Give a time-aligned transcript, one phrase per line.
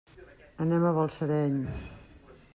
[0.65, 1.61] Anem a Balsareny.